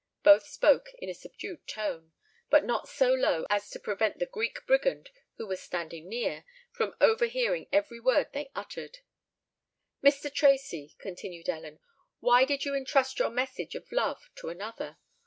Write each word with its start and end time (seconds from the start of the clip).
Both 0.23 0.47
spoke 0.47 0.87
in 0.97 1.09
a 1.09 1.13
subdued 1.13 1.67
tone—but 1.67 2.65
not 2.65 2.87
so 2.87 3.13
low 3.13 3.45
as 3.51 3.69
to 3.69 3.79
prevent 3.79 4.17
the 4.17 4.25
Greek 4.25 4.65
Brigand, 4.65 5.11
who 5.35 5.45
was 5.45 5.61
standing 5.61 6.09
near, 6.09 6.43
from 6.71 6.95
overhearing 6.99 7.67
every 7.71 7.99
word 7.99 8.29
they 8.33 8.49
uttered. 8.55 8.97
"Mr. 10.03 10.33
Tracy," 10.33 10.95
continued 10.97 11.47
Ellen, 11.49 11.77
"why 12.19 12.45
did 12.45 12.65
you 12.65 12.73
entrust 12.73 13.19
your 13.19 13.29
message 13.29 13.75
of 13.75 13.91
love 13.91 14.31
to 14.37 14.49
another? 14.49 14.97